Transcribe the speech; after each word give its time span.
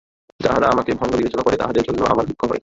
যাহারা 0.39 0.67
আমাকে 0.67 0.91
ভণ্ড 0.93 1.15
বিবেচনা 1.15 1.43
করে, 1.43 1.57
তাহাদের 1.57 1.83
জন্য 1.83 2.01
আমার 2.05 2.25
দুঃখ 2.25 2.41
হয়। 2.45 2.59